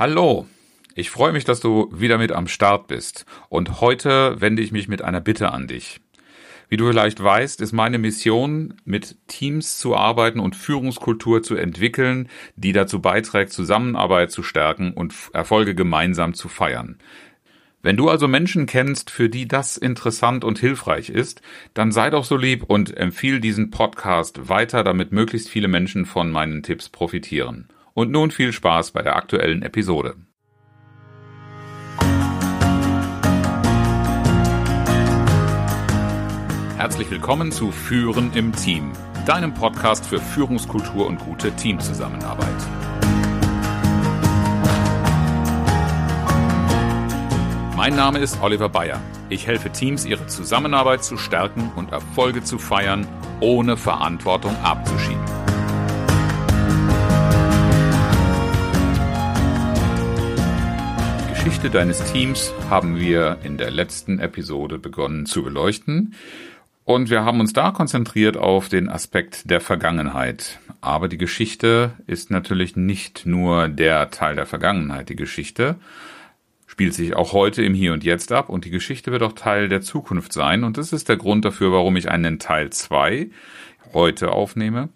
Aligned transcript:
Hallo, 0.00 0.46
ich 0.94 1.10
freue 1.10 1.34
mich, 1.34 1.44
dass 1.44 1.60
du 1.60 1.90
wieder 1.92 2.16
mit 2.16 2.32
am 2.32 2.48
Start 2.48 2.86
bist 2.86 3.26
und 3.50 3.82
heute 3.82 4.40
wende 4.40 4.62
ich 4.62 4.72
mich 4.72 4.88
mit 4.88 5.02
einer 5.02 5.20
Bitte 5.20 5.52
an 5.52 5.66
dich. 5.66 6.00
Wie 6.70 6.78
du 6.78 6.88
vielleicht 6.88 7.22
weißt, 7.22 7.60
ist 7.60 7.72
meine 7.72 7.98
Mission, 7.98 8.80
mit 8.86 9.18
Teams 9.26 9.76
zu 9.76 9.94
arbeiten 9.94 10.40
und 10.40 10.56
Führungskultur 10.56 11.42
zu 11.42 11.54
entwickeln, 11.54 12.30
die 12.56 12.72
dazu 12.72 13.02
beiträgt, 13.02 13.52
Zusammenarbeit 13.52 14.32
zu 14.32 14.42
stärken 14.42 14.94
und 14.94 15.12
Erfolge 15.34 15.74
gemeinsam 15.74 16.32
zu 16.32 16.48
feiern. 16.48 16.96
Wenn 17.82 17.98
du 17.98 18.08
also 18.08 18.26
Menschen 18.26 18.64
kennst, 18.64 19.10
für 19.10 19.28
die 19.28 19.46
das 19.46 19.76
interessant 19.76 20.44
und 20.44 20.58
hilfreich 20.58 21.10
ist, 21.10 21.42
dann 21.74 21.92
sei 21.92 22.08
doch 22.08 22.24
so 22.24 22.38
lieb 22.38 22.64
und 22.64 22.96
empfiehl 22.96 23.38
diesen 23.38 23.70
Podcast 23.70 24.48
weiter, 24.48 24.82
damit 24.82 25.12
möglichst 25.12 25.50
viele 25.50 25.68
Menschen 25.68 26.06
von 26.06 26.30
meinen 26.30 26.62
Tipps 26.62 26.88
profitieren. 26.88 27.68
Und 27.94 28.10
nun 28.10 28.30
viel 28.30 28.52
Spaß 28.52 28.92
bei 28.92 29.02
der 29.02 29.16
aktuellen 29.16 29.62
Episode. 29.62 30.14
Herzlich 36.76 37.10
willkommen 37.10 37.52
zu 37.52 37.72
Führen 37.72 38.32
im 38.34 38.54
Team, 38.54 38.92
deinem 39.26 39.52
Podcast 39.52 40.06
für 40.06 40.18
Führungskultur 40.18 41.06
und 41.06 41.18
gute 41.18 41.52
Teamzusammenarbeit. 41.52 42.48
Mein 47.76 47.96
Name 47.96 48.18
ist 48.18 48.42
Oliver 48.42 48.68
Bayer. 48.68 49.00
Ich 49.28 49.46
helfe 49.46 49.70
Teams, 49.70 50.04
ihre 50.04 50.26
Zusammenarbeit 50.26 51.04
zu 51.04 51.16
stärken 51.16 51.70
und 51.76 51.92
Erfolge 51.92 52.42
zu 52.42 52.58
feiern, 52.58 53.06
ohne 53.40 53.76
Verantwortung 53.76 54.56
abzuschieben. 54.62 55.29
Geschichte 61.60 61.78
deines 61.78 62.10
Teams 62.10 62.54
haben 62.70 62.98
wir 62.98 63.36
in 63.44 63.58
der 63.58 63.70
letzten 63.70 64.18
Episode 64.18 64.78
begonnen 64.78 65.26
zu 65.26 65.42
beleuchten. 65.42 66.14
Und 66.86 67.10
wir 67.10 67.22
haben 67.22 67.38
uns 67.38 67.52
da 67.52 67.70
konzentriert 67.70 68.38
auf 68.38 68.70
den 68.70 68.88
Aspekt 68.88 69.50
der 69.50 69.60
Vergangenheit. 69.60 70.58
Aber 70.80 71.06
die 71.06 71.18
Geschichte 71.18 71.92
ist 72.06 72.30
natürlich 72.30 72.76
nicht 72.76 73.26
nur 73.26 73.68
der 73.68 74.10
Teil 74.10 74.36
der 74.36 74.46
Vergangenheit. 74.46 75.10
Die 75.10 75.16
Geschichte 75.16 75.76
spielt 76.66 76.94
sich 76.94 77.14
auch 77.14 77.34
heute 77.34 77.62
im 77.62 77.74
Hier 77.74 77.92
und 77.92 78.04
Jetzt 78.04 78.32
ab 78.32 78.48
und 78.48 78.64
die 78.64 78.70
Geschichte 78.70 79.12
wird 79.12 79.22
auch 79.22 79.34
Teil 79.34 79.68
der 79.68 79.82
Zukunft 79.82 80.32
sein. 80.32 80.64
Und 80.64 80.78
das 80.78 80.94
ist 80.94 81.10
der 81.10 81.18
Grund 81.18 81.44
dafür, 81.44 81.72
warum 81.72 81.94
ich 81.96 82.10
einen 82.10 82.38
Teil 82.38 82.70
2 82.70 83.28
heute 83.92 84.32
aufnehme 84.32 84.88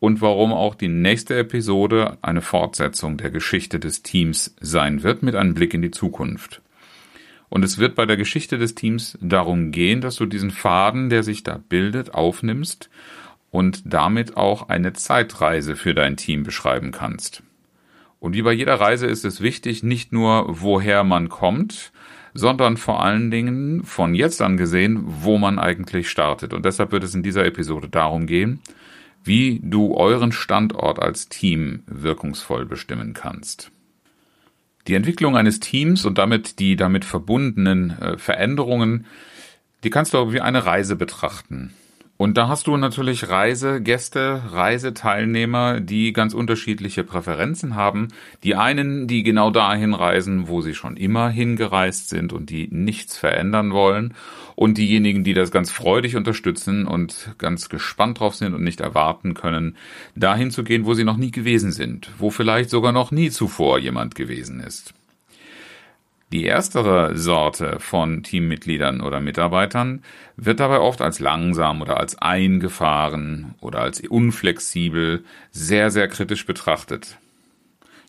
und 0.00 0.20
warum 0.20 0.52
auch 0.52 0.74
die 0.74 0.88
nächste 0.88 1.36
Episode 1.36 2.18
eine 2.22 2.42
Fortsetzung 2.42 3.16
der 3.16 3.30
Geschichte 3.30 3.80
des 3.80 4.02
Teams 4.02 4.54
sein 4.60 5.02
wird 5.02 5.22
mit 5.22 5.34
einem 5.34 5.54
Blick 5.54 5.74
in 5.74 5.82
die 5.82 5.90
Zukunft. 5.90 6.62
Und 7.48 7.64
es 7.64 7.78
wird 7.78 7.94
bei 7.94 8.06
der 8.06 8.16
Geschichte 8.16 8.58
des 8.58 8.74
Teams 8.74 9.18
darum 9.20 9.72
gehen, 9.72 10.00
dass 10.00 10.16
du 10.16 10.26
diesen 10.26 10.50
Faden, 10.50 11.08
der 11.08 11.22
sich 11.22 11.42
da 11.42 11.58
bildet, 11.68 12.14
aufnimmst 12.14 12.90
und 13.50 13.82
damit 13.92 14.36
auch 14.36 14.68
eine 14.68 14.92
Zeitreise 14.92 15.74
für 15.74 15.94
dein 15.94 16.16
Team 16.16 16.42
beschreiben 16.42 16.92
kannst. 16.92 17.42
Und 18.20 18.34
wie 18.34 18.42
bei 18.42 18.52
jeder 18.52 18.74
Reise 18.74 19.06
ist 19.06 19.24
es 19.24 19.40
wichtig, 19.40 19.82
nicht 19.82 20.12
nur 20.12 20.44
woher 20.48 21.04
man 21.04 21.28
kommt, 21.28 21.92
sondern 22.34 22.76
vor 22.76 23.02
allen 23.02 23.30
Dingen 23.30 23.84
von 23.84 24.14
jetzt 24.14 24.42
an 24.42 24.56
gesehen, 24.56 25.02
wo 25.04 25.38
man 25.38 25.58
eigentlich 25.58 26.10
startet. 26.10 26.52
Und 26.52 26.64
deshalb 26.64 26.92
wird 26.92 27.04
es 27.04 27.14
in 27.14 27.22
dieser 27.22 27.46
Episode 27.46 27.88
darum 27.88 28.26
gehen, 28.26 28.60
wie 29.28 29.60
du 29.62 29.94
euren 29.94 30.32
Standort 30.32 30.98
als 31.00 31.28
Team 31.28 31.84
wirkungsvoll 31.86 32.66
bestimmen 32.66 33.12
kannst. 33.12 33.70
Die 34.88 34.94
Entwicklung 34.94 35.36
eines 35.36 35.60
Teams 35.60 36.04
und 36.06 36.18
damit 36.18 36.58
die 36.58 36.74
damit 36.74 37.04
verbundenen 37.04 37.90
äh, 38.00 38.18
Veränderungen, 38.18 39.06
die 39.84 39.90
kannst 39.90 40.14
du 40.14 40.32
wie 40.32 40.40
eine 40.40 40.64
Reise 40.64 40.96
betrachten. 40.96 41.74
Und 42.18 42.36
da 42.36 42.48
hast 42.48 42.66
du 42.66 42.76
natürlich 42.76 43.28
Reisegäste, 43.28 44.42
Reiseteilnehmer, 44.50 45.78
die 45.78 46.12
ganz 46.12 46.34
unterschiedliche 46.34 47.04
Präferenzen 47.04 47.76
haben. 47.76 48.08
Die 48.42 48.56
einen, 48.56 49.06
die 49.06 49.22
genau 49.22 49.52
dahin 49.52 49.94
reisen, 49.94 50.48
wo 50.48 50.60
sie 50.60 50.74
schon 50.74 50.96
immer 50.96 51.30
hingereist 51.30 52.08
sind 52.08 52.32
und 52.32 52.50
die 52.50 52.66
nichts 52.72 53.16
verändern 53.16 53.72
wollen. 53.72 54.14
Und 54.56 54.78
diejenigen, 54.78 55.22
die 55.22 55.32
das 55.32 55.52
ganz 55.52 55.70
freudig 55.70 56.16
unterstützen 56.16 56.88
und 56.88 57.36
ganz 57.38 57.68
gespannt 57.68 58.18
drauf 58.18 58.34
sind 58.34 58.52
und 58.52 58.64
nicht 58.64 58.80
erwarten 58.80 59.34
können, 59.34 59.76
dahin 60.16 60.50
zu 60.50 60.64
gehen, 60.64 60.86
wo 60.86 60.94
sie 60.94 61.04
noch 61.04 61.18
nie 61.18 61.30
gewesen 61.30 61.70
sind, 61.70 62.10
wo 62.18 62.30
vielleicht 62.30 62.70
sogar 62.70 62.90
noch 62.90 63.12
nie 63.12 63.30
zuvor 63.30 63.78
jemand 63.78 64.16
gewesen 64.16 64.58
ist. 64.58 64.92
Die 66.30 66.44
erstere 66.44 67.16
Sorte 67.16 67.76
von 67.80 68.22
Teammitgliedern 68.22 69.00
oder 69.00 69.18
Mitarbeitern 69.18 70.02
wird 70.36 70.60
dabei 70.60 70.78
oft 70.80 71.00
als 71.00 71.20
langsam 71.20 71.80
oder 71.80 71.98
als 71.98 72.18
eingefahren 72.18 73.54
oder 73.60 73.80
als 73.80 74.00
unflexibel 74.00 75.24
sehr, 75.52 75.90
sehr 75.90 76.06
kritisch 76.08 76.44
betrachtet. 76.44 77.16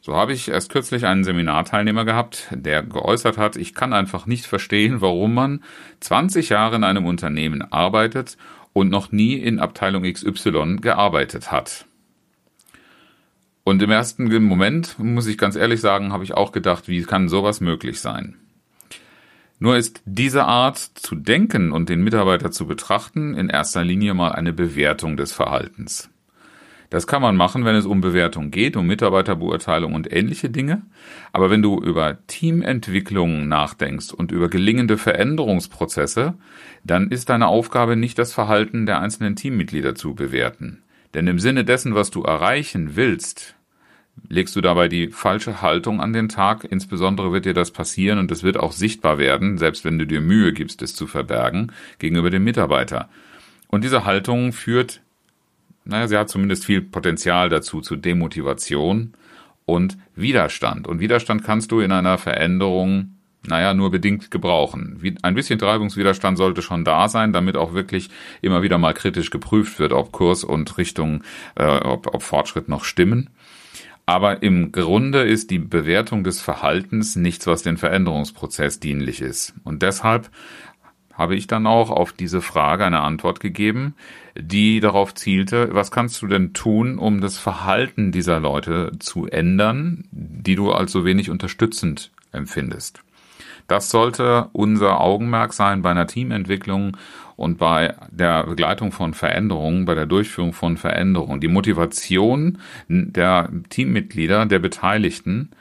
So 0.01 0.17
habe 0.17 0.33
ich 0.33 0.49
erst 0.49 0.69
kürzlich 0.69 1.05
einen 1.05 1.23
Seminarteilnehmer 1.23 2.03
gehabt, 2.03 2.47
der 2.51 2.83
geäußert 2.83 3.37
hat, 3.37 3.55
ich 3.55 3.73
kann 3.73 3.93
einfach 3.93 4.25
nicht 4.25 4.45
verstehen, 4.45 4.99
warum 4.99 5.33
man 5.33 5.63
20 6.01 6.49
Jahre 6.49 6.75
in 6.75 6.83
einem 6.83 7.05
Unternehmen 7.05 7.61
arbeitet 7.61 8.37
und 8.73 8.89
noch 8.89 9.13
nie 9.13 9.35
in 9.35 9.59
Abteilung 9.59 10.03
XY 10.03 10.77
gearbeitet 10.81 11.51
hat. 11.51 11.85
Und 13.69 13.83
im 13.83 13.91
ersten 13.91 14.25
Moment, 14.45 14.97
muss 14.97 15.27
ich 15.27 15.37
ganz 15.37 15.55
ehrlich 15.55 15.79
sagen, 15.79 16.11
habe 16.11 16.23
ich 16.23 16.33
auch 16.33 16.51
gedacht, 16.51 16.87
wie 16.87 17.03
kann 17.03 17.29
sowas 17.29 17.61
möglich 17.61 17.99
sein? 17.99 18.33
Nur 19.59 19.77
ist 19.77 20.01
diese 20.05 20.45
Art 20.45 20.79
zu 20.79 21.13
denken 21.13 21.71
und 21.71 21.87
den 21.87 22.03
Mitarbeiter 22.03 22.49
zu 22.49 22.65
betrachten 22.65 23.35
in 23.35 23.47
erster 23.47 23.83
Linie 23.83 24.15
mal 24.15 24.31
eine 24.31 24.53
Bewertung 24.53 25.17
des 25.17 25.33
Verhaltens. 25.33 26.09
Das 26.89 27.05
kann 27.05 27.21
man 27.21 27.35
machen, 27.35 27.63
wenn 27.63 27.75
es 27.75 27.85
um 27.85 28.01
Bewertung 28.01 28.49
geht, 28.49 28.75
um 28.75 28.87
Mitarbeiterbeurteilung 28.87 29.93
und 29.93 30.11
ähnliche 30.11 30.49
Dinge. 30.49 30.81
Aber 31.31 31.51
wenn 31.51 31.61
du 31.61 31.79
über 31.79 32.17
Teamentwicklung 32.25 33.47
nachdenkst 33.47 34.11
und 34.11 34.31
über 34.31 34.49
gelingende 34.49 34.97
Veränderungsprozesse, 34.97 36.33
dann 36.83 37.11
ist 37.11 37.29
deine 37.29 37.45
Aufgabe 37.45 37.95
nicht 37.95 38.17
das 38.17 38.33
Verhalten 38.33 38.87
der 38.87 38.99
einzelnen 38.99 39.35
Teammitglieder 39.35 39.93
zu 39.93 40.15
bewerten. 40.15 40.81
Denn 41.13 41.27
im 41.27 41.37
Sinne 41.37 41.65
dessen, 41.65 41.93
was 41.93 42.09
du 42.09 42.23
erreichen 42.23 42.95
willst, 42.95 43.55
legst 44.27 44.55
du 44.55 44.61
dabei 44.61 44.87
die 44.87 45.07
falsche 45.07 45.61
Haltung 45.61 46.01
an 46.01 46.13
den 46.13 46.29
Tag. 46.29 46.65
Insbesondere 46.69 47.31
wird 47.31 47.45
dir 47.45 47.53
das 47.53 47.71
passieren 47.71 48.19
und 48.19 48.31
es 48.31 48.43
wird 48.43 48.57
auch 48.57 48.71
sichtbar 48.71 49.17
werden, 49.17 49.57
selbst 49.57 49.85
wenn 49.85 49.97
du 49.97 50.05
dir 50.05 50.21
Mühe 50.21 50.53
gibst, 50.53 50.81
es 50.81 50.95
zu 50.95 51.07
verbergen, 51.07 51.71
gegenüber 51.99 52.29
dem 52.29 52.43
Mitarbeiter. 52.43 53.09
Und 53.67 53.83
diese 53.83 54.05
Haltung 54.05 54.51
führt, 54.51 55.01
naja, 55.85 56.07
sie 56.07 56.17
hat 56.17 56.29
zumindest 56.29 56.65
viel 56.65 56.81
Potenzial 56.81 57.49
dazu, 57.49 57.81
zu 57.81 57.95
Demotivation 57.95 59.13
und 59.65 59.97
Widerstand. 60.15 60.87
Und 60.87 60.99
Widerstand 60.99 61.43
kannst 61.43 61.71
du 61.71 61.79
in 61.79 61.91
einer 61.91 62.17
Veränderung 62.17 63.15
naja, 63.47 63.73
nur 63.73 63.89
bedingt 63.89 64.31
gebrauchen. 64.31 65.01
Ein 65.21 65.33
bisschen 65.33 65.59
Treibungswiderstand 65.59 66.37
sollte 66.37 66.61
schon 66.61 66.83
da 66.83 67.07
sein, 67.07 67.31
damit 67.31 67.55
auch 67.55 67.73
wirklich 67.73 68.09
immer 68.41 68.61
wieder 68.63 68.77
mal 68.77 68.93
kritisch 68.93 69.29
geprüft 69.29 69.79
wird, 69.79 69.93
ob 69.93 70.11
Kurs 70.11 70.43
und 70.43 70.77
Richtung, 70.77 71.23
äh, 71.55 71.65
ob, 71.65 72.13
ob 72.13 72.21
Fortschritt 72.21 72.67
noch 72.67 72.83
stimmen. 72.83 73.29
Aber 74.09 74.41
im 74.41 74.71
Grunde 74.71 75.21
ist 75.21 75.51
die 75.51 75.59
Bewertung 75.59 76.23
des 76.23 76.41
Verhaltens 76.41 77.15
nichts, 77.15 77.45
was 77.45 77.61
den 77.61 77.77
Veränderungsprozess 77.77 78.79
dienlich 78.79 79.21
ist. 79.21 79.53
Und 79.63 79.83
deshalb 79.83 80.31
habe 81.13 81.35
ich 81.35 81.45
dann 81.45 81.67
auch 81.67 81.91
auf 81.91 82.11
diese 82.11 82.41
Frage 82.41 82.85
eine 82.85 83.01
Antwort 83.01 83.39
gegeben, 83.39 83.93
die 84.35 84.79
darauf 84.79 85.13
zielte, 85.13 85.75
was 85.75 85.91
kannst 85.91 86.23
du 86.23 86.25
denn 86.25 86.53
tun, 86.53 86.97
um 86.97 87.21
das 87.21 87.37
Verhalten 87.37 88.11
dieser 88.11 88.39
Leute 88.39 88.93
zu 88.97 89.27
ändern, 89.27 90.05
die 90.09 90.55
du 90.55 90.71
als 90.71 90.91
so 90.91 91.05
wenig 91.05 91.29
unterstützend 91.29 92.09
empfindest. 92.31 93.03
Das 93.69 93.91
sollte 93.91 94.49
unser 94.51 94.99
Augenmerk 94.99 95.53
sein 95.53 95.83
bei 95.83 95.91
einer 95.91 96.07
Teamentwicklung 96.07 96.97
und 97.35 97.59
bei 97.59 97.95
der 98.09 98.43
Begleitung 98.47 98.91
von 98.91 99.13
Veränderungen, 99.13 99.85
bei 99.85 99.93
der 99.93 100.07
Durchführung 100.07 100.53
von 100.53 100.75
Veränderungen. 100.75 101.39
Die 101.39 101.47
Motivation 101.47 102.57
der 102.87 103.49
Teammitglieder, 103.69 104.47
der 104.47 104.57
Beteiligten 104.57 105.51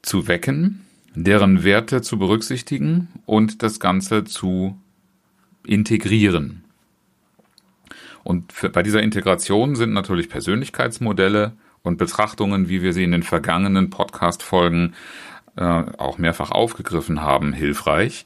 zu 0.00 0.26
wecken, 0.26 0.86
deren 1.14 1.64
Werte 1.64 2.00
zu 2.00 2.18
berücksichtigen 2.18 3.08
und 3.26 3.62
das 3.62 3.78
Ganze 3.78 4.24
zu 4.24 4.80
integrieren. 5.66 6.64
Und 8.24 8.54
für, 8.54 8.70
bei 8.70 8.82
dieser 8.82 9.02
Integration 9.02 9.76
sind 9.76 9.92
natürlich 9.92 10.30
Persönlichkeitsmodelle 10.30 11.52
und 11.82 11.98
Betrachtungen, 11.98 12.70
wie 12.70 12.80
wir 12.82 12.94
sie 12.94 13.04
in 13.04 13.12
den 13.12 13.22
vergangenen 13.22 13.90
Podcast-Folgen 13.90 14.94
äh, 15.56 15.62
auch 15.62 16.18
mehrfach 16.18 16.50
aufgegriffen 16.50 17.22
haben, 17.22 17.52
hilfreich. 17.52 18.24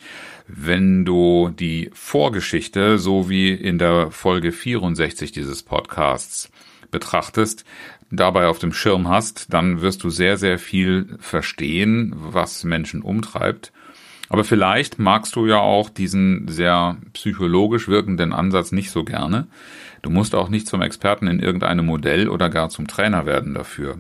Wenn 0.49 1.05
du 1.05 1.51
die 1.51 1.91
Vorgeschichte, 1.93 2.99
so 2.99 3.29
wie 3.29 3.53
in 3.53 3.79
der 3.79 4.11
Folge 4.11 4.53
64 4.53 5.33
dieses 5.33 5.63
Podcasts, 5.63 6.51
betrachtest, 6.91 7.65
dabei 8.11 8.47
auf 8.47 8.59
dem 8.59 8.73
Schirm 8.73 9.09
hast, 9.09 9.53
dann 9.53 9.81
wirst 9.81 10.05
du 10.05 10.11
sehr, 10.11 10.37
sehr 10.37 10.59
viel 10.59 11.17
verstehen, 11.19 12.15
was 12.17 12.65
Menschen 12.65 13.03
umtreibt. 13.03 13.73
Aber 14.29 14.45
vielleicht 14.45 14.99
magst 14.99 15.37
du 15.37 15.47
ja 15.47 15.59
auch 15.59 15.89
diesen 15.89 16.49
sehr 16.49 16.97
psychologisch 17.13 17.89
wirkenden 17.89 18.33
Ansatz 18.33 18.73
nicht 18.73 18.91
so 18.91 19.05
gerne. 19.05 19.47
Du 20.03 20.11
musst 20.11 20.35
auch 20.35 20.49
nicht 20.49 20.67
zum 20.67 20.83
Experten 20.83 21.29
in 21.29 21.41
irgendeinem 21.41 21.87
Modell 21.87 22.29
oder 22.29 22.51
gar 22.51 22.69
zum 22.69 22.87
Trainer 22.87 23.27
werden 23.27 23.55
dafür. 23.55 23.99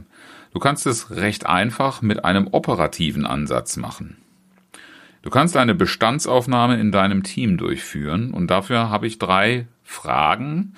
Du 0.57 0.61
kannst 0.61 0.87
es 0.87 1.11
recht 1.11 1.45
einfach 1.45 2.01
mit 2.01 2.25
einem 2.25 2.47
operativen 2.47 3.27
Ansatz 3.27 3.77
machen. 3.77 4.17
Du 5.21 5.29
kannst 5.29 5.55
eine 5.55 5.75
Bestandsaufnahme 5.75 6.81
in 6.81 6.93
deinem 6.93 7.25
Team 7.25 7.59
durchführen 7.59 8.31
und 8.31 8.47
dafür 8.47 8.89
habe 8.89 9.07
ich 9.07 9.19
drei 9.19 9.67
Fragen, 9.83 10.73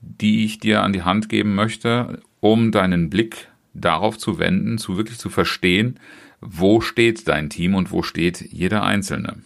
die 0.00 0.44
ich 0.44 0.60
dir 0.60 0.84
an 0.84 0.92
die 0.92 1.02
Hand 1.02 1.28
geben 1.28 1.56
möchte, 1.56 2.20
um 2.38 2.70
deinen 2.70 3.10
Blick 3.10 3.48
darauf 3.74 4.16
zu 4.16 4.38
wenden, 4.38 4.78
zu 4.78 4.96
wirklich 4.96 5.18
zu 5.18 5.28
verstehen, 5.28 5.98
wo 6.40 6.80
steht 6.80 7.26
dein 7.26 7.50
Team 7.50 7.74
und 7.74 7.90
wo 7.90 8.04
steht 8.04 8.40
jeder 8.40 8.84
Einzelne. 8.84 9.38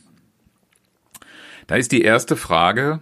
Da 1.69 1.77
ist 1.77 1.91
die 1.91 2.03
erste 2.03 2.37
Frage, 2.37 3.01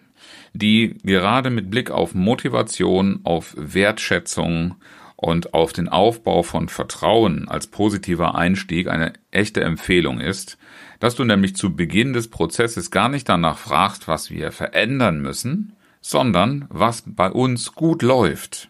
die 0.52 0.96
gerade 1.02 1.50
mit 1.50 1.72
Blick 1.72 1.90
auf 1.90 2.14
Motivation, 2.14 3.18
auf 3.24 3.52
Wertschätzung 3.58 4.76
und 5.22 5.54
auf 5.54 5.72
den 5.72 5.88
Aufbau 5.88 6.42
von 6.42 6.68
Vertrauen 6.68 7.48
als 7.48 7.68
positiver 7.68 8.34
Einstieg 8.34 8.88
eine 8.88 9.12
echte 9.30 9.62
Empfehlung 9.62 10.18
ist, 10.18 10.58
dass 10.98 11.14
du 11.14 11.24
nämlich 11.24 11.54
zu 11.54 11.76
Beginn 11.76 12.12
des 12.12 12.28
Prozesses 12.28 12.90
gar 12.90 13.08
nicht 13.08 13.28
danach 13.28 13.56
fragst, 13.56 14.08
was 14.08 14.32
wir 14.32 14.50
verändern 14.50 15.20
müssen, 15.20 15.74
sondern 16.00 16.66
was 16.70 17.04
bei 17.06 17.30
uns 17.30 17.74
gut 17.74 18.02
läuft. 18.02 18.68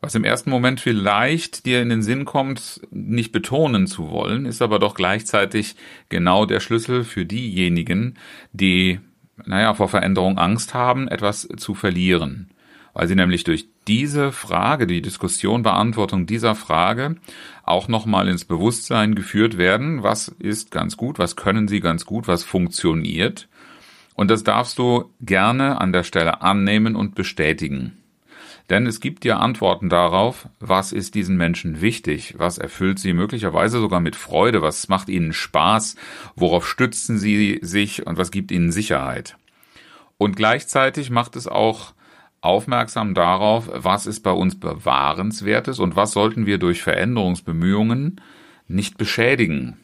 Was 0.00 0.14
im 0.14 0.22
ersten 0.22 0.50
Moment 0.50 0.80
vielleicht 0.80 1.66
dir 1.66 1.82
in 1.82 1.88
den 1.88 2.02
Sinn 2.02 2.24
kommt, 2.24 2.80
nicht 2.92 3.32
betonen 3.32 3.88
zu 3.88 4.08
wollen, 4.10 4.46
ist 4.46 4.62
aber 4.62 4.78
doch 4.78 4.94
gleichzeitig 4.94 5.74
genau 6.10 6.46
der 6.46 6.60
Schlüssel 6.60 7.02
für 7.02 7.26
diejenigen, 7.26 8.14
die, 8.52 9.00
naja, 9.46 9.74
vor 9.74 9.88
Veränderung 9.88 10.38
Angst 10.38 10.74
haben, 10.74 11.08
etwas 11.08 11.48
zu 11.56 11.74
verlieren. 11.74 12.52
Weil 12.94 13.08
sie 13.08 13.14
nämlich 13.14 13.44
durch 13.44 13.66
diese 13.86 14.32
Frage, 14.32 14.86
die 14.86 15.02
Diskussion, 15.02 15.62
Beantwortung 15.62 16.26
dieser 16.26 16.54
Frage 16.54 17.16
auch 17.64 17.88
nochmal 17.88 18.28
ins 18.28 18.44
Bewusstsein 18.44 19.14
geführt 19.14 19.56
werden, 19.56 20.02
was 20.02 20.28
ist 20.28 20.70
ganz 20.70 20.96
gut, 20.96 21.18
was 21.18 21.36
können 21.36 21.68
sie 21.68 21.80
ganz 21.80 22.04
gut, 22.04 22.28
was 22.28 22.44
funktioniert. 22.44 23.48
Und 24.14 24.30
das 24.30 24.44
darfst 24.44 24.78
du 24.78 25.10
gerne 25.20 25.80
an 25.80 25.92
der 25.92 26.04
Stelle 26.04 26.42
annehmen 26.42 26.96
und 26.96 27.14
bestätigen. 27.14 27.96
Denn 28.70 28.86
es 28.86 29.00
gibt 29.00 29.24
ja 29.24 29.38
Antworten 29.38 29.88
darauf, 29.88 30.48
was 30.60 30.92
ist 30.92 31.14
diesen 31.14 31.36
Menschen 31.36 31.80
wichtig, 31.80 32.34
was 32.38 32.58
erfüllt 32.58 32.98
sie 32.98 33.12
möglicherweise 33.12 33.80
sogar 33.80 34.00
mit 34.00 34.16
Freude, 34.16 34.62
was 34.62 34.88
macht 34.88 35.08
ihnen 35.08 35.32
Spaß, 35.32 35.96
worauf 36.36 36.68
stützen 36.68 37.18
sie 37.18 37.58
sich 37.62 38.06
und 38.06 38.18
was 38.18 38.30
gibt 38.30 38.50
ihnen 38.50 38.70
Sicherheit. 38.70 39.36
Und 40.18 40.36
gleichzeitig 40.36 41.10
macht 41.10 41.36
es 41.36 41.48
auch 41.48 41.92
aufmerksam 42.42 43.14
darauf, 43.14 43.70
was 43.72 44.06
ist 44.06 44.20
bei 44.20 44.32
uns 44.32 44.58
bewahrenswertes 44.58 45.78
und 45.78 45.96
was 45.96 46.12
sollten 46.12 46.44
wir 46.44 46.58
durch 46.58 46.82
Veränderungsbemühungen 46.82 48.20
nicht 48.68 48.98
beschädigen, 48.98 49.78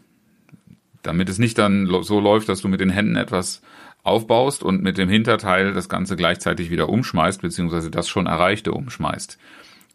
damit 1.02 1.28
es 1.28 1.38
nicht 1.38 1.56
dann 1.56 1.86
so 2.02 2.20
läuft, 2.20 2.48
dass 2.48 2.60
du 2.60 2.68
mit 2.68 2.80
den 2.80 2.90
Händen 2.90 3.16
etwas 3.16 3.62
aufbaust 4.02 4.62
und 4.62 4.82
mit 4.82 4.98
dem 4.98 5.08
Hinterteil 5.08 5.72
das 5.72 5.88
Ganze 5.88 6.16
gleichzeitig 6.16 6.70
wieder 6.70 6.88
umschmeißt, 6.88 7.40
beziehungsweise 7.40 7.90
das 7.90 8.08
schon 8.08 8.26
Erreichte 8.26 8.72
umschmeißt. 8.72 9.38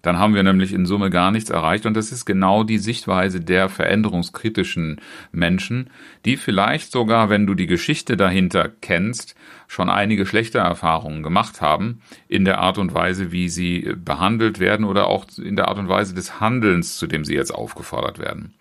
Dann 0.04 0.20
haben 0.20 0.36
wir 0.36 0.44
nämlich 0.44 0.74
in 0.74 0.86
Summe 0.86 1.10
gar 1.10 1.32
nichts 1.32 1.50
erreicht 1.50 1.86
und 1.86 1.96
das 1.96 2.12
ist 2.12 2.26
genau 2.26 2.64
die 2.64 2.78
Sichtweise 2.78 3.40
der 3.40 3.70
veränderungskritischen 3.70 5.00
Menschen, 5.32 5.90
die 6.26 6.36
vielleicht 6.36 6.92
sogar, 6.92 7.30
wenn 7.30 7.48
du 7.48 7.56
die 7.56 7.68
Geschichte 7.68 8.18
dahinter 8.18 8.70
kennst, 8.82 9.34
schon 9.68 9.90
einige 9.90 10.26
schlechte 10.26 10.58
Erfahrungen 10.58 11.24
gemacht 11.24 11.62
haben 11.62 12.02
in 12.28 12.44
der 12.44 12.60
Art 12.60 12.78
und 12.78 12.94
Weise, 12.94 13.32
wie 13.32 13.48
sie 13.48 13.94
behandelt 13.96 14.60
werden 14.60 14.86
oder 14.86 15.08
auch 15.08 15.26
in 15.42 15.56
der 15.56 15.70
Art 15.70 15.80
und 15.80 15.88
Weise 15.88 16.14
des 16.14 16.42
Handelns, 16.42 16.98
zu 16.98 17.08
dem 17.08 17.24
sie 17.24 17.36
jetzt 17.36 17.56
aufgefordert 17.56 18.20
werden. 18.20 18.54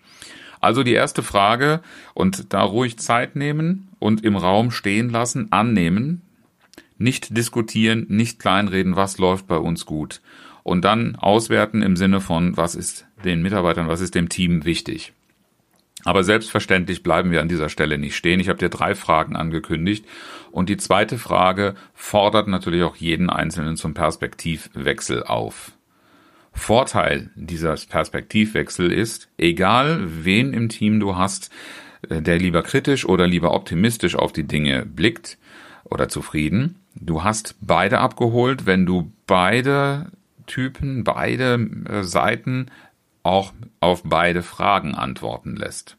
Also 0.61 0.83
die 0.83 0.93
erste 0.93 1.23
Frage 1.23 1.81
und 2.13 2.53
da 2.53 2.61
ruhig 2.61 2.97
Zeit 2.99 3.35
nehmen 3.35 3.89
und 3.99 4.23
im 4.23 4.37
Raum 4.37 4.71
stehen 4.71 5.09
lassen, 5.09 5.51
annehmen, 5.51 6.21
nicht 6.97 7.35
diskutieren, 7.35 8.05
nicht 8.07 8.39
kleinreden, 8.39 8.95
was 8.95 9.17
läuft 9.17 9.45
bei 9.45 9.57
uns 9.57 9.85
gut. 9.85 10.21
Und 10.63 10.85
dann 10.85 11.15
auswerten 11.15 11.81
im 11.81 11.95
Sinne 11.95 12.21
von, 12.21 12.55
was 12.55 12.75
ist 12.75 13.05
den 13.25 13.41
Mitarbeitern, 13.41 13.87
was 13.87 14.01
ist 14.01 14.15
dem 14.15 14.29
Team 14.29 14.65
wichtig. 14.65 15.13
Aber 16.05 16.23
selbstverständlich 16.23 17.03
bleiben 17.03 17.31
wir 17.31 17.41
an 17.41 17.47
dieser 17.47 17.69
Stelle 17.69 17.97
nicht 17.97 18.15
stehen. 18.15 18.39
Ich 18.39 18.49
habe 18.49 18.59
dir 18.59 18.69
drei 18.69 18.95
Fragen 18.95 19.35
angekündigt. 19.35 20.05
Und 20.51 20.69
die 20.69 20.77
zweite 20.77 21.17
Frage 21.17 21.75
fordert 21.93 22.47
natürlich 22.47 22.83
auch 22.83 22.95
jeden 22.95 23.29
Einzelnen 23.29 23.77
zum 23.77 23.93
Perspektivwechsel 23.93 25.23
auf. 25.23 25.71
Vorteil 26.51 27.31
dieser 27.35 27.75
Perspektivwechsel 27.75 28.91
ist, 28.91 29.29
egal 29.37 30.01
wen 30.23 30.53
im 30.53 30.69
Team 30.69 30.99
du 30.99 31.15
hast, 31.15 31.49
äh, 32.09 32.21
der 32.21 32.37
lieber 32.37 32.61
kritisch 32.61 33.05
oder 33.05 33.25
lieber 33.25 33.53
optimistisch 33.53 34.15
auf 34.15 34.33
die 34.33 34.43
Dinge 34.43 34.85
blickt 34.85 35.37
oder 35.83 36.09
zufrieden, 36.09 36.75
du 36.95 37.23
hast 37.23 37.55
beide 37.61 37.99
abgeholt, 37.99 38.65
wenn 38.65 38.85
du 38.85 39.11
beide 39.25 40.11
Typen, 40.45 41.03
beide 41.03 41.55
äh, 41.89 42.03
Seiten 42.03 42.67
auch 43.23 43.53
auf 43.79 44.03
beide 44.03 44.43
Fragen 44.43 44.95
antworten 44.95 45.55
lässt 45.55 45.97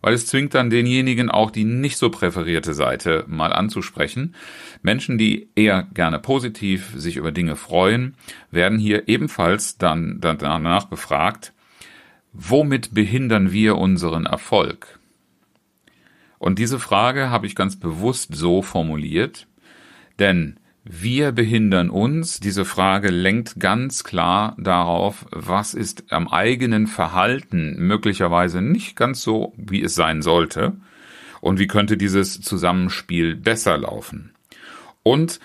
weil 0.00 0.14
es 0.14 0.26
zwingt 0.26 0.54
dann 0.54 0.70
denjenigen 0.70 1.30
auch 1.30 1.50
die 1.50 1.64
nicht 1.64 1.96
so 1.96 2.10
präferierte 2.10 2.74
Seite 2.74 3.24
mal 3.26 3.52
anzusprechen. 3.52 4.34
Menschen, 4.82 5.18
die 5.18 5.48
eher 5.54 5.84
gerne 5.94 6.18
positiv 6.18 6.92
sich 6.94 7.16
über 7.16 7.32
Dinge 7.32 7.56
freuen, 7.56 8.14
werden 8.50 8.78
hier 8.78 9.08
ebenfalls 9.08 9.78
dann 9.78 10.20
danach 10.20 10.84
befragt, 10.84 11.52
womit 12.32 12.94
behindern 12.94 13.52
wir 13.52 13.76
unseren 13.76 14.26
Erfolg? 14.26 14.98
Und 16.38 16.60
diese 16.60 16.78
Frage 16.78 17.30
habe 17.30 17.46
ich 17.46 17.56
ganz 17.56 17.76
bewusst 17.76 18.34
so 18.34 18.62
formuliert, 18.62 19.48
denn 20.20 20.60
wir 20.90 21.32
behindern 21.32 21.90
uns. 21.90 22.40
Diese 22.40 22.64
Frage 22.64 23.10
lenkt 23.10 23.60
ganz 23.60 24.04
klar 24.04 24.56
darauf, 24.58 25.26
was 25.30 25.74
ist 25.74 26.12
am 26.12 26.28
eigenen 26.28 26.86
Verhalten 26.86 27.76
möglicherweise 27.78 28.62
nicht 28.62 28.96
ganz 28.96 29.22
so, 29.22 29.52
wie 29.56 29.82
es 29.82 29.94
sein 29.94 30.22
sollte 30.22 30.76
und 31.40 31.58
wie 31.58 31.66
könnte 31.66 31.96
dieses 31.96 32.40
Zusammenspiel 32.40 33.36
besser 33.36 33.76
laufen. 33.76 34.32
Und 35.02 35.40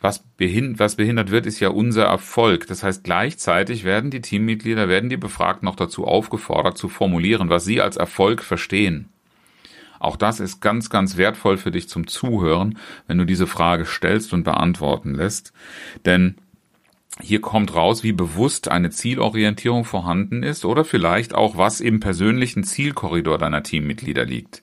was, 0.00 0.18
behindert, 0.36 0.80
was 0.80 0.96
behindert 0.96 1.30
wird, 1.30 1.46
ist 1.46 1.60
ja 1.60 1.70
unser 1.70 2.04
Erfolg. 2.04 2.66
Das 2.66 2.82
heißt, 2.82 3.04
gleichzeitig 3.04 3.84
werden 3.84 4.10
die 4.10 4.20
Teammitglieder, 4.20 4.88
werden 4.88 5.08
die 5.10 5.16
Befragten 5.16 5.64
noch 5.64 5.76
dazu 5.76 6.04
aufgefordert, 6.06 6.76
zu 6.76 6.88
formulieren, 6.88 7.48
was 7.48 7.64
sie 7.64 7.80
als 7.80 7.96
Erfolg 7.96 8.42
verstehen. 8.42 9.08
Auch 10.04 10.16
das 10.16 10.40
ist 10.40 10.60
ganz, 10.60 10.90
ganz 10.90 11.16
wertvoll 11.16 11.56
für 11.56 11.70
dich 11.70 11.88
zum 11.88 12.06
Zuhören, 12.06 12.78
wenn 13.06 13.18
du 13.18 13.24
diese 13.24 13.46
Frage 13.46 13.86
stellst 13.86 14.32
und 14.32 14.44
beantworten 14.44 15.14
lässt. 15.14 15.52
Denn 16.04 16.36
hier 17.20 17.40
kommt 17.40 17.74
raus, 17.74 18.02
wie 18.02 18.12
bewusst 18.12 18.68
eine 18.68 18.90
Zielorientierung 18.90 19.84
vorhanden 19.84 20.42
ist 20.42 20.64
oder 20.64 20.84
vielleicht 20.84 21.34
auch, 21.34 21.56
was 21.56 21.80
im 21.80 22.00
persönlichen 22.00 22.64
Zielkorridor 22.64 23.38
deiner 23.38 23.62
Teammitglieder 23.62 24.24
liegt. 24.24 24.62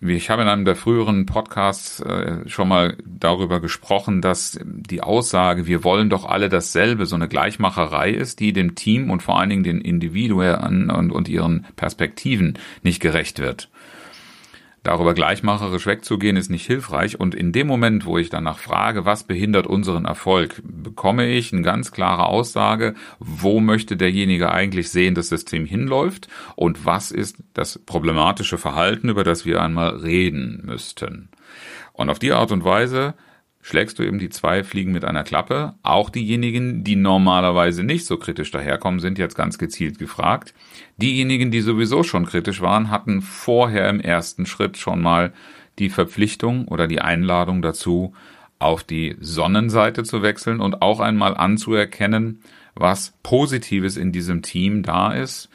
Ich 0.00 0.30
habe 0.30 0.42
in 0.42 0.48
einem 0.48 0.64
der 0.64 0.76
früheren 0.76 1.26
Podcasts 1.26 1.98
äh, 2.00 2.48
schon 2.48 2.68
mal 2.68 2.96
darüber 3.04 3.60
gesprochen, 3.60 4.20
dass 4.20 4.60
die 4.62 5.00
Aussage, 5.00 5.66
wir 5.66 5.82
wollen 5.82 6.08
doch 6.08 6.24
alle 6.24 6.48
dasselbe, 6.48 7.06
so 7.06 7.16
eine 7.16 7.26
Gleichmacherei 7.26 8.10
ist, 8.10 8.38
die 8.38 8.52
dem 8.52 8.76
Team 8.76 9.10
und 9.10 9.24
vor 9.24 9.40
allen 9.40 9.50
Dingen 9.50 9.64
den 9.64 9.80
Individuen 9.80 10.88
und, 10.88 11.10
und 11.10 11.28
ihren 11.28 11.66
Perspektiven 11.74 12.58
nicht 12.84 13.00
gerecht 13.00 13.40
wird. 13.40 13.70
Darüber 14.82 15.14
gleichmacherisch 15.14 15.86
wegzugehen 15.86 16.36
ist 16.36 16.50
nicht 16.50 16.66
hilfreich 16.66 17.20
und 17.20 17.36
in 17.36 17.52
dem 17.52 17.68
Moment, 17.68 18.04
wo 18.04 18.18
ich 18.18 18.30
danach 18.30 18.58
frage, 18.58 19.04
was 19.04 19.22
behindert 19.22 19.68
unseren 19.68 20.06
Erfolg, 20.06 20.60
bekomme 20.64 21.26
ich 21.28 21.52
eine 21.52 21.62
ganz 21.62 21.92
klare 21.92 22.26
Aussage, 22.26 22.94
wo 23.20 23.60
möchte 23.60 23.96
derjenige 23.96 24.50
eigentlich 24.50 24.90
sehen, 24.90 25.14
dass 25.14 25.28
das 25.28 25.44
Team 25.44 25.66
hinläuft 25.66 26.26
und 26.56 26.84
was 26.84 27.12
ist 27.12 27.36
das 27.54 27.78
problematische 27.78 28.58
Verhalten, 28.58 29.08
über 29.08 29.22
das 29.22 29.46
wir 29.46 29.62
einmal 29.62 29.98
reden 29.98 30.62
müssten. 30.64 31.28
Und 31.92 32.10
auf 32.10 32.18
die 32.18 32.32
Art 32.32 32.50
und 32.50 32.64
Weise 32.64 33.14
schlägst 33.62 33.98
du 33.98 34.02
eben 34.02 34.18
die 34.18 34.28
zwei 34.28 34.64
Fliegen 34.64 34.92
mit 34.92 35.04
einer 35.04 35.22
Klappe. 35.22 35.74
Auch 35.82 36.10
diejenigen, 36.10 36.84
die 36.84 36.96
normalerweise 36.96 37.84
nicht 37.84 38.04
so 38.04 38.18
kritisch 38.18 38.50
daherkommen, 38.50 39.00
sind 39.00 39.18
jetzt 39.18 39.36
ganz 39.36 39.56
gezielt 39.56 39.98
gefragt. 39.98 40.52
Diejenigen, 40.96 41.50
die 41.50 41.60
sowieso 41.60 42.02
schon 42.02 42.26
kritisch 42.26 42.60
waren, 42.60 42.90
hatten 42.90 43.22
vorher 43.22 43.88
im 43.88 44.00
ersten 44.00 44.46
Schritt 44.46 44.76
schon 44.76 45.00
mal 45.00 45.32
die 45.78 45.88
Verpflichtung 45.88 46.66
oder 46.68 46.88
die 46.88 47.00
Einladung 47.00 47.62
dazu, 47.62 48.12
auf 48.58 48.84
die 48.84 49.16
Sonnenseite 49.20 50.02
zu 50.02 50.22
wechseln 50.22 50.60
und 50.60 50.82
auch 50.82 51.00
einmal 51.00 51.36
anzuerkennen, 51.36 52.42
was 52.74 53.14
Positives 53.22 53.96
in 53.96 54.12
diesem 54.12 54.42
Team 54.42 54.82
da 54.82 55.12
ist, 55.12 55.48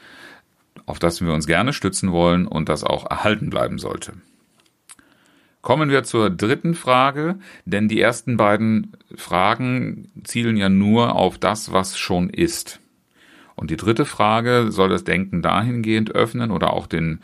auf 0.86 0.98
das 0.98 1.20
wir 1.20 1.32
uns 1.32 1.46
gerne 1.46 1.72
stützen 1.72 2.12
wollen 2.12 2.46
und 2.46 2.68
das 2.68 2.84
auch 2.84 3.08
erhalten 3.10 3.50
bleiben 3.50 3.78
sollte. 3.78 4.14
Kommen 5.68 5.90
wir 5.90 6.02
zur 6.02 6.30
dritten 6.30 6.74
Frage, 6.74 7.38
denn 7.66 7.88
die 7.88 8.00
ersten 8.00 8.38
beiden 8.38 8.96
Fragen 9.14 10.10
zielen 10.24 10.56
ja 10.56 10.70
nur 10.70 11.14
auf 11.14 11.36
das, 11.36 11.72
was 11.72 11.98
schon 11.98 12.30
ist. 12.30 12.80
Und 13.54 13.70
die 13.70 13.76
dritte 13.76 14.06
Frage 14.06 14.68
soll 14.72 14.88
das 14.88 15.04
Denken 15.04 15.42
dahingehend 15.42 16.14
öffnen 16.14 16.52
oder 16.52 16.72
auch 16.72 16.86
den, 16.86 17.20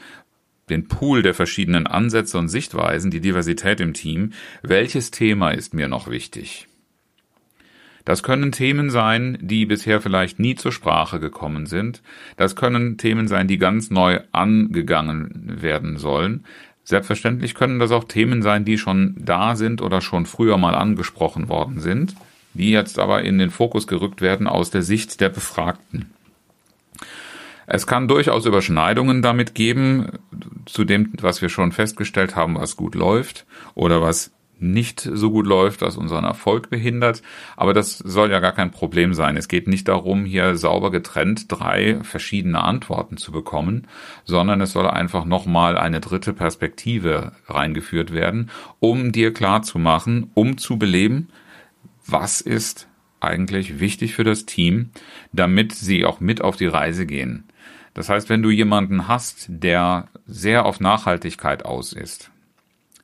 den 0.69 0.89
Pool 0.89 1.23
der 1.23 1.33
verschiedenen 1.33 1.87
Ansätze 1.87 2.37
und 2.37 2.49
Sichtweisen, 2.51 3.11
die 3.11 3.23
Diversität 3.23 3.81
im 3.81 3.95
Team. 3.95 4.35
Welches 4.63 5.11
Thema 5.11 5.53
ist 5.53 5.73
mir 5.73 5.89
noch 5.89 6.11
wichtig? 6.11 6.69
Das 8.05 8.23
können 8.23 8.53
Themen 8.53 8.91
sein, 8.91 9.39
die 9.41 9.65
bisher 9.65 10.03
vielleicht 10.03 10.39
nie 10.39 10.55
zur 10.55 10.73
Sprache 10.73 11.19
gekommen 11.19 11.65
sind. 11.65 12.03
Das 12.37 12.55
können 12.55 12.99
Themen 12.99 13.27
sein, 13.27 13.49
die 13.49 13.57
ganz 13.57 13.91
neu 13.91 14.21
angegangen 14.33 15.63
werden 15.63 15.97
sollen. 15.97 16.45
Selbstverständlich 16.85 17.55
können 17.55 17.79
das 17.79 17.91
auch 17.91 18.05
Themen 18.05 18.43
sein, 18.43 18.67
die 18.67 18.77
schon 18.77 19.15
da 19.19 19.57
sind 19.57 19.81
oder 19.81 20.03
schon 20.03 20.27
früher 20.27 20.59
mal 20.59 20.75
angesprochen 20.75 21.49
worden 21.49 21.81
sind, 21.81 22.15
die 22.53 22.71
jetzt 22.71 22.99
aber 22.99 23.23
in 23.23 23.39
den 23.39 23.51
Fokus 23.51 23.87
gerückt 23.87 24.21
werden 24.21 24.47
aus 24.47 24.71
der 24.71 24.83
Sicht 24.83 25.21
der 25.21 25.31
Befragten. 25.31 26.11
Es 27.67 27.87
kann 27.87 28.09
durchaus 28.09 28.45
Überschneidungen 28.45 29.23
damit 29.23 29.55
geben, 29.55 30.19
zu 30.67 30.85
dem, 30.85 31.13
was 31.21 31.41
wir 31.41 31.49
schon 31.49 31.73
festgestellt 31.73 32.37
haben, 32.37 32.57
was 32.57 32.77
gut 32.77 32.95
läuft 32.95 33.47
oder 33.75 34.03
was 34.03 34.34
nicht 34.59 35.01
so 35.01 35.31
gut 35.31 35.47
läuft, 35.47 35.83
was 35.83 35.97
unseren 35.97 36.25
Erfolg 36.25 36.71
behindert. 36.71 37.23
Aber 37.57 37.75
das 37.75 37.99
soll 37.99 38.31
ja 38.31 38.41
gar 38.41 38.53
kein 38.53 38.71
Problem 38.71 39.15
sein. 39.15 39.37
Es 39.37 39.49
geht 39.49 39.69
nicht 39.69 39.89
darum, 39.89 40.25
hier 40.25 40.57
sauber 40.57 40.91
getrennt 40.91 41.47
drei 41.49 42.01
verschiedene 42.03 42.63
Antworten 42.63 43.17
zu 43.17 43.33
bekommen, 43.33 43.87
sondern 44.25 44.61
es 44.61 44.73
soll 44.73 44.87
einfach 44.87 45.25
nochmal 45.25 45.77
eine 45.77 46.01
dritte 46.01 46.33
Perspektive 46.33 47.33
reingeführt 47.47 48.13
werden, 48.13 48.51
um 48.81 49.13
dir 49.13 49.33
klar 49.33 49.63
zu 49.63 49.79
machen, 49.79 50.31
um 50.35 50.59
zu 50.59 50.79
beleben, 50.79 51.29
was 52.07 52.41
ist 52.41 52.89
eigentlich 53.21 53.81
wichtig 53.81 54.15
für 54.15 54.25
das 54.25 54.45
Team, 54.45 54.91
damit 55.33 55.73
sie 55.73 56.05
auch 56.05 56.21
mit 56.21 56.43
auf 56.43 56.57
die 56.57 56.67
Reise 56.67 57.07
gehen. 57.07 57.45
Das 57.95 58.09
heißt, 58.09 58.29
wenn 58.29 58.43
du 58.43 58.51
jemanden 58.51 59.09
hast, 59.09 59.47
der 59.49 60.09
sehr 60.27 60.67
auf 60.67 60.81
Nachhaltigkeit 60.81 61.65
aus 61.65 61.93
ist, 61.93 62.31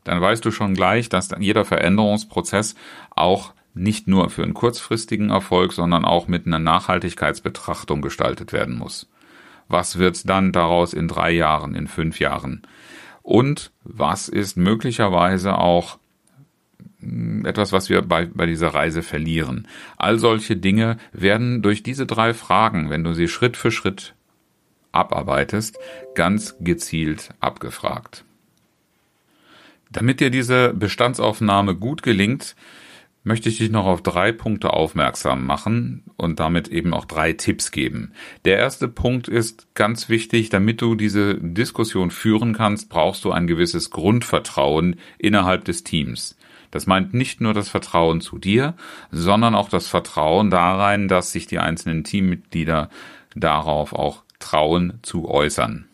dann 0.05 0.21
weißt 0.21 0.45
du 0.45 0.51
schon 0.51 0.75
gleich, 0.75 1.09
dass 1.09 1.31
jeder 1.39 1.65
Veränderungsprozess 1.65 2.75
auch 3.11 3.53
nicht 3.75 4.09
nur 4.09 4.31
für 4.31 4.43
einen 4.43 4.55
kurzfristigen 4.55 5.31
Erfolg, 5.31 5.73
sondern 5.73 6.05
auch 6.05 6.29
mit 6.29 6.47
einer 6.47 6.59
Nachhaltigkeitsbetrachtung 6.59 8.03
gestaltet 8.03 8.53
werden 8.53 8.77
muss. 8.77 9.09
Was 9.69 9.99
wird 9.99 10.29
dann 10.29 10.53
daraus 10.53 10.93
in 10.93 11.07
drei 11.07 11.31
Jahren, 11.31 11.75
in 11.75 11.87
fünf 11.87 12.19
Jahren? 12.19 12.63
Und 13.23 13.71
was 13.85 14.29
ist 14.29 14.57
möglicherweise 14.57 15.57
auch 15.59 15.99
hm, 16.99 17.47
etwas, 17.47 17.73
was 17.73 17.89
wir 17.89 18.03
bei, 18.03 18.27
bei 18.27 18.47
dieser 18.47 18.69
Reise 18.69 19.03
verlieren? 19.03 19.69
All 19.97 20.19
solche 20.19 20.57
Dinge 20.57 20.97
werden 21.13 21.63
durch 21.63 21.85
diese 21.85 22.07
drei 22.07 22.35
Fragen, 22.35 22.91
wenn 22.91 23.05
du 23.05 23.15
sie 23.15 23.29
Schritt 23.29 23.57
für 23.57 23.71
Schritt 23.71 24.15
abarbeitest, 24.91 25.79
ganz 26.17 26.57
gezielt 26.59 27.31
abgefragt. 27.39 28.25
Damit 29.91 30.21
dir 30.21 30.31
diese 30.31 30.73
Bestandsaufnahme 30.73 31.75
gut 31.75 32.03
gelingt, 32.03 32.55
möchte 33.23 33.49
ich 33.49 33.59
dich 33.59 33.71
noch 33.71 33.87
auf 33.87 34.03
drei 34.03 34.33
Punkte 34.33 34.73
aufmerksam 34.73 35.45
machen 35.45 36.05
und 36.17 36.41
damit 36.41 36.69
eben 36.69 36.95
auch 36.95 37.05
drei 37.05 37.33
Tipps 37.33 37.71
geben. 37.71 38.13
Der 38.45 38.59
erste 38.59 38.89
Punkt 38.89 39.29
ist 39.29 39.67
ganz 39.75 40.09
wichtig, 40.09 40.49
damit 40.49 40.81
du 40.81 40.95
diese 40.95 41.35
Diskussion 41.35 42.11
führen 42.11 42.55
kannst, 42.55 42.89
brauchst 42.89 43.25
du 43.25 43.33
ein 43.33 43.47
gewisses 43.47 43.91
Grundvertrauen 43.91 44.97
innerhalb 45.19 45.65
des 45.65 45.85
Teams. 45.85 46.39
Das 46.71 46.87
meint 46.87 47.13
nicht 47.13 47.41
nur 47.41 47.53
das 47.53 47.69
Vertrauen 47.69 48.21
zu 48.21 48.39
dir, 48.39 48.75
sondern 49.11 49.55
auch 49.55 49.69
das 49.69 49.89
Vertrauen 49.89 50.51
darein, 50.51 51.09
dass 51.09 51.33
sich 51.33 51.47
die 51.47 51.59
einzelnen 51.59 52.05
Teammitglieder 52.05 52.89
darauf 53.35 53.93
auch 53.93 54.23
trauen 54.39 54.95
zu 55.03 55.29
äußern. 55.29 55.90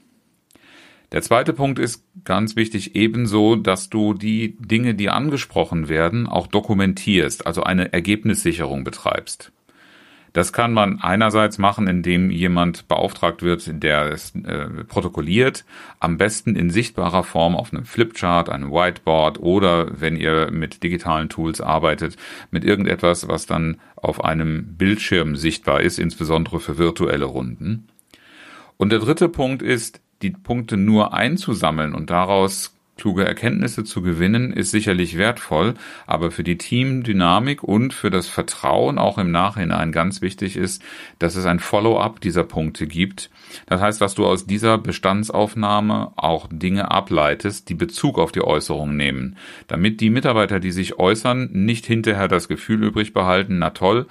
Der 1.13 1.23
zweite 1.23 1.53
Punkt 1.53 1.79
ist 1.79 2.05
ganz 2.25 2.57
wichtig 2.57 2.97
ebenso, 2.97 3.55
dass 3.55 3.89
du 3.89 4.13
die 4.13 4.57
Dinge, 4.59 4.95
die 4.95 5.09
angesprochen 5.09 5.89
werden, 5.89 6.27
auch 6.27 6.49
dokumentierst, 6.49 7.47
also 7.47 7.63
eine 7.63 7.93
Ergebnissicherung 7.93 8.83
betreibst. 8.83 9.53
Das 10.37 10.53
kann 10.53 10.75
man 10.75 11.01
einerseits 11.01 11.57
machen, 11.57 11.87
indem 11.87 12.31
jemand 12.31 12.89
beauftragt 12.89 13.43
wird, 13.43 13.83
der 13.83 14.13
es 14.13 14.35
äh, 14.35 14.85
protokolliert, 14.87 15.65
am 15.99 16.19
besten 16.19 16.57
in 16.57 16.69
sichtbarer 16.69 17.23
Form 17.23 17.57
auf 17.57 17.73
einem 17.73 17.87
Flipchart, 17.87 18.51
einem 18.51 18.71
Whiteboard 18.71 19.41
oder 19.41 19.99
wenn 19.99 20.15
ihr 20.15 20.51
mit 20.51 20.83
digitalen 20.83 21.31
Tools 21.31 21.63
arbeitet, 21.63 22.19
mit 22.51 22.65
irgendetwas, 22.65 23.29
was 23.29 23.47
dann 23.47 23.79
auf 23.95 24.23
einem 24.23 24.77
Bildschirm 24.77 25.37
sichtbar 25.37 25.81
ist, 25.81 25.99
insbesondere 25.99 26.61
für 26.61 26.77
virtuelle 26.77 27.25
Runden. 27.25 27.89
Und 28.77 28.91
der 28.91 28.99
dritte 28.99 29.31
Punkt 29.31 29.63
ist, 29.63 30.03
die 30.23 30.31
Punkte 30.31 30.77
nur 30.77 31.15
einzusammeln 31.15 31.95
und 31.95 32.11
daraus 32.11 32.77
kluge 32.97 33.25
Erkenntnisse 33.25 33.85
zu 33.85 34.01
gewinnen, 34.01 34.53
ist 34.53 34.71
sicherlich 34.71 35.19
wertvoll, 35.19 35.75
aber 36.07 36.31
für 36.31 36.43
die 36.43 36.57
Teamdynamik 36.57 37.63
und 37.63 37.93
für 37.93 38.11
das 38.11 38.27
Vertrauen 38.27 38.99
auch 38.99 39.19
im 39.19 39.31
Nachhinein 39.31 39.93
ganz 39.93 40.23
wichtig 40.23 40.57
ist, 40.57 40.83
dass 41.19 41.37
es 41.37 41.45
ein 41.45 41.61
Follow-up 41.61 42.21
dieser 42.21 42.45
Punkte 42.45 42.87
gibt. 42.87 43.31
Das 43.67 43.81
heißt, 43.81 44.01
dass 44.01 44.15
du 44.15 44.27
aus 44.27 44.47
dieser 44.47 44.79
Bestandsaufnahme 44.79 46.13
auch 46.17 46.49
Dinge 46.51 46.91
ableitest, 46.91 47.69
die 47.69 47.75
Bezug 47.75 48.19
auf 48.19 48.33
die 48.33 48.43
Äußerung 48.43 48.97
nehmen, 48.97 49.37
damit 49.69 50.01
die 50.01 50.11
Mitarbeiter, 50.11 50.59
die 50.59 50.73
sich 50.73 50.99
äußern, 50.99 51.51
nicht 51.53 51.85
hinterher 51.85 52.29
das 52.29 52.49
Gefühl 52.49 52.83
übrig 52.83 53.13
behalten, 53.13 53.59
na 53.59 53.71
toll, 53.71 54.07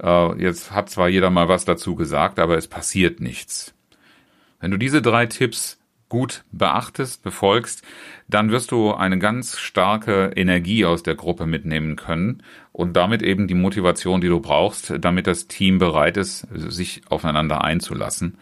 äh, 0.00 0.40
jetzt 0.40 0.70
hat 0.70 0.90
zwar 0.90 1.08
jeder 1.08 1.30
mal 1.30 1.48
was 1.48 1.64
dazu 1.64 1.96
gesagt, 1.96 2.38
aber 2.38 2.56
es 2.56 2.68
passiert 2.68 3.20
nichts. 3.20 3.74
Wenn 4.60 4.70
du 4.70 4.76
diese 4.76 5.02
drei 5.02 5.26
Tipps 5.26 5.78
gut 6.08 6.44
beachtest, 6.52 7.22
befolgst, 7.22 7.82
dann 8.28 8.50
wirst 8.50 8.72
du 8.72 8.94
eine 8.94 9.18
ganz 9.18 9.58
starke 9.58 10.32
Energie 10.36 10.84
aus 10.84 11.02
der 11.02 11.14
Gruppe 11.14 11.46
mitnehmen 11.46 11.96
können 11.96 12.42
und 12.72 12.96
damit 12.96 13.22
eben 13.22 13.46
die 13.46 13.54
Motivation, 13.54 14.20
die 14.20 14.28
du 14.28 14.40
brauchst, 14.40 14.94
damit 15.00 15.26
das 15.26 15.48
Team 15.48 15.78
bereit 15.78 16.16
ist, 16.16 16.46
sich 16.52 17.02
aufeinander 17.08 17.62
einzulassen. 17.62 18.38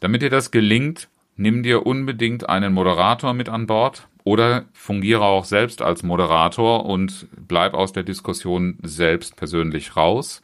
Damit 0.00 0.22
dir 0.22 0.30
das 0.30 0.50
gelingt, 0.50 1.08
nimm 1.36 1.62
dir 1.62 1.86
unbedingt 1.86 2.48
einen 2.48 2.74
Moderator 2.74 3.32
mit 3.32 3.48
an 3.48 3.66
Bord 3.66 4.06
oder 4.22 4.66
fungiere 4.72 5.22
auch 5.22 5.44
selbst 5.44 5.82
als 5.82 6.02
Moderator 6.02 6.86
und 6.86 7.26
bleib 7.36 7.74
aus 7.74 7.92
der 7.92 8.02
Diskussion 8.02 8.78
selbst 8.82 9.36
persönlich 9.36 9.96
raus. 9.96 10.42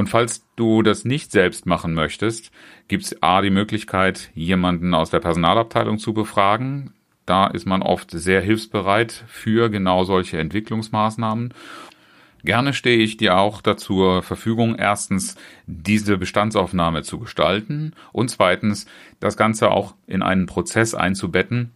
Und 0.00 0.06
falls 0.06 0.46
du 0.56 0.80
das 0.80 1.04
nicht 1.04 1.30
selbst 1.30 1.66
machen 1.66 1.92
möchtest, 1.92 2.52
gibt 2.88 3.04
es 3.04 3.22
A 3.22 3.42
die 3.42 3.50
Möglichkeit, 3.50 4.30
jemanden 4.34 4.94
aus 4.94 5.10
der 5.10 5.20
Personalabteilung 5.20 5.98
zu 5.98 6.14
befragen. 6.14 6.94
Da 7.26 7.48
ist 7.48 7.66
man 7.66 7.82
oft 7.82 8.10
sehr 8.10 8.40
hilfsbereit 8.40 9.12
für 9.28 9.68
genau 9.68 10.04
solche 10.04 10.38
Entwicklungsmaßnahmen. 10.38 11.52
Gerne 12.44 12.72
stehe 12.72 12.96
ich 12.96 13.18
dir 13.18 13.36
auch 13.36 13.60
dazu 13.60 14.22
Verfügung, 14.22 14.74
erstens 14.74 15.36
diese 15.66 16.16
Bestandsaufnahme 16.16 17.02
zu 17.02 17.18
gestalten 17.18 17.92
und 18.10 18.30
zweitens 18.30 18.86
das 19.20 19.36
Ganze 19.36 19.70
auch 19.70 19.96
in 20.06 20.22
einen 20.22 20.46
Prozess 20.46 20.94
einzubetten, 20.94 21.72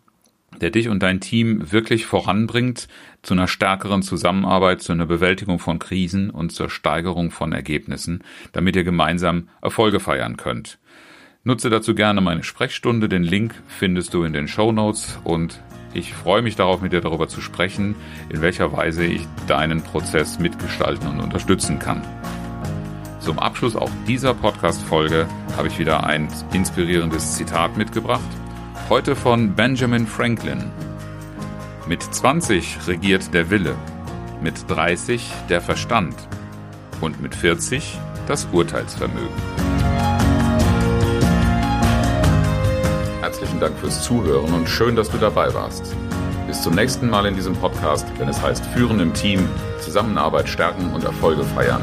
der 0.60 0.70
dich 0.70 0.88
und 0.88 1.02
dein 1.02 1.20
Team 1.20 1.72
wirklich 1.72 2.06
voranbringt 2.06 2.88
zu 3.22 3.34
einer 3.34 3.48
stärkeren 3.48 4.02
Zusammenarbeit, 4.02 4.82
zu 4.82 4.92
einer 4.92 5.06
Bewältigung 5.06 5.58
von 5.58 5.78
Krisen 5.78 6.30
und 6.30 6.52
zur 6.52 6.70
Steigerung 6.70 7.30
von 7.30 7.52
Ergebnissen, 7.52 8.22
damit 8.52 8.76
ihr 8.76 8.84
gemeinsam 8.84 9.48
Erfolge 9.62 10.00
feiern 10.00 10.36
könnt. 10.36 10.78
Nutze 11.42 11.68
dazu 11.68 11.94
gerne 11.94 12.20
meine 12.20 12.42
Sprechstunde, 12.42 13.08
den 13.08 13.22
Link 13.22 13.54
findest 13.66 14.14
du 14.14 14.24
in 14.24 14.32
den 14.32 14.48
Show 14.48 14.72
Notes 14.72 15.18
und 15.24 15.60
ich 15.92 16.14
freue 16.14 16.42
mich 16.42 16.56
darauf, 16.56 16.80
mit 16.80 16.92
dir 16.92 17.00
darüber 17.00 17.28
zu 17.28 17.40
sprechen, 17.40 17.94
in 18.30 18.40
welcher 18.40 18.72
Weise 18.72 19.04
ich 19.04 19.26
deinen 19.46 19.82
Prozess 19.82 20.38
mitgestalten 20.38 21.06
und 21.08 21.20
unterstützen 21.20 21.78
kann. 21.78 22.02
Zum 23.20 23.38
Abschluss 23.38 23.76
auch 23.76 23.90
dieser 24.06 24.34
Podcast-Folge 24.34 25.26
habe 25.56 25.68
ich 25.68 25.78
wieder 25.78 26.04
ein 26.04 26.28
inspirierendes 26.52 27.36
Zitat 27.36 27.76
mitgebracht 27.76 28.20
Heute 28.90 29.16
von 29.16 29.54
Benjamin 29.54 30.06
Franklin. 30.06 30.70
Mit 31.88 32.02
20 32.02 32.86
regiert 32.86 33.32
der 33.32 33.48
Wille, 33.48 33.74
mit 34.42 34.68
30 34.68 35.32
der 35.48 35.62
Verstand 35.62 36.14
und 37.00 37.22
mit 37.22 37.34
40 37.34 37.98
das 38.28 38.46
Urteilsvermögen. 38.52 39.34
Herzlichen 43.22 43.58
Dank 43.58 43.78
fürs 43.78 44.02
Zuhören 44.04 44.52
und 44.52 44.68
schön, 44.68 44.94
dass 44.96 45.10
du 45.10 45.16
dabei 45.16 45.54
warst. 45.54 45.96
Bis 46.46 46.62
zum 46.62 46.74
nächsten 46.74 47.08
Mal 47.08 47.24
in 47.24 47.36
diesem 47.36 47.54
Podcast, 47.54 48.06
wenn 48.18 48.28
es 48.28 48.42
heißt 48.42 48.66
Führen 48.66 49.00
im 49.00 49.14
Team, 49.14 49.48
Zusammenarbeit 49.80 50.46
stärken 50.46 50.92
und 50.92 51.04
Erfolge 51.04 51.42
feiern. 51.42 51.80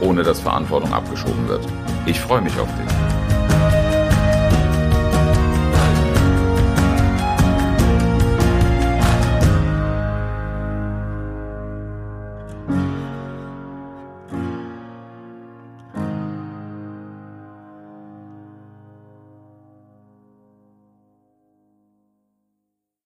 ohne 0.00 0.22
dass 0.22 0.40
Verantwortung 0.40 0.92
abgeschoben 0.92 1.48
wird. 1.48 1.66
Ich 2.04 2.20
freue 2.20 2.42
mich 2.42 2.58
auf 2.58 2.68
dich. 2.76 3.13